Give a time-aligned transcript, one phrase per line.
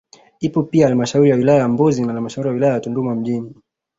[0.39, 3.53] Ipo pia halmashauri ya wilaya ya Mbozi na halmashauri ya Tunduma mjini